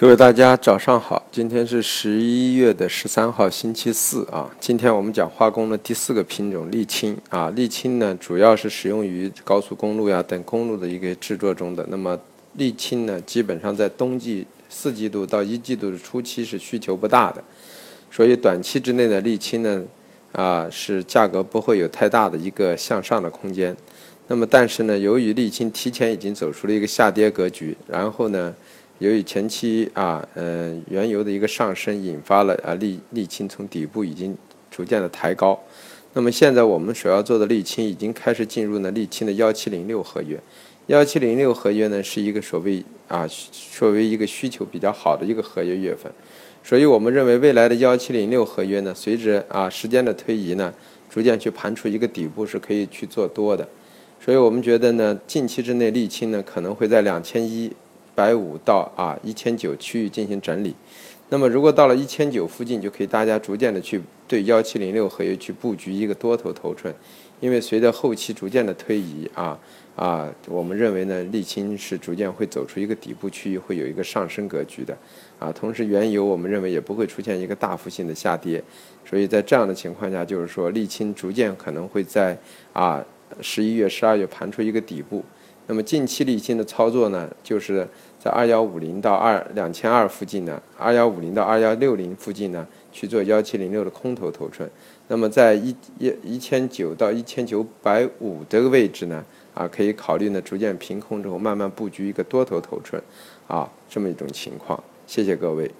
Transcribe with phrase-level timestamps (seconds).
[0.00, 4.50] 各位大家早上好，今天是十一月的十三号，星期四啊。
[4.58, 7.52] 今天我们讲化工的第四个品种沥青啊。
[7.54, 11.84] 沥青呢，主要是使用于高速公路呀等公路的一个制作中的。
[11.90, 12.18] 那么
[12.56, 17.44] 沥青呢，基本上在冬季四季度到一季度的初期是需求不大的，
[18.10, 19.82] 所以短期之内的沥青呢，
[20.32, 23.76] 啊是价格不会有太大的一个向上的空间。
[24.28, 28.54] 那么但是呢，由于沥青提前已经走出了一个下跌格局，然后呢。
[29.00, 34.36] 由于前期啊，呃，原油的一个上升，引发了啊沥沥青从底部已经
[34.70, 35.58] 逐渐的抬高。
[36.12, 40.38] 那么现在我们所要做的沥青已经开始进入呢沥青的幺七零六合约。
[40.88, 43.26] 幺七零六合约呢是一个所谓啊
[43.78, 46.12] 作为一个需求比较好的一个合约月份，
[46.62, 50.74] 所以我们认为未来的幺七零六合约呢，随着啊时间的推移呢，
[51.08, 53.66] 逐渐去盘出一个底部是可以去做多的。
[54.22, 57.72] 所以我们觉得呢，近期之内沥青呢可能会在两千一。
[58.20, 60.74] 百五到啊一千九区域进行整理，
[61.30, 66.94] 那么如果到了一千九附近，就可以大家逐渐的去对幺七零六合约去布局一个多头头寸，
[67.40, 69.58] 因为随着后期逐渐的推移啊
[69.96, 74.94] 啊，我们认为呢沥青是逐渐会走出一个底部区域，会有一个上升格局的。
[75.38, 78.62] 啊，同时原油我们认为也不会出现一个大幅性的下跌，
[79.08, 82.36] 所以在这样的情况下，就是说沥青逐渐可能会在
[82.74, 83.02] 啊
[83.40, 85.24] 十一月、十二月盘出一个底部。
[85.70, 87.86] 那么近期沥青的操作呢，就是
[88.18, 94.68] 在二幺五零到二两千二附近呢，二幺五零到二幺六零附近呢去做幺七零六的空头头寸。
[95.06, 103.00] 那么在一一一千九到一千九百五这个位置呢，啊可以考虑呢逐渐平空之后慢慢布局一个多头头寸，
[103.46, 104.82] 啊这么一种情况。
[105.06, 105.70] 谢谢各位。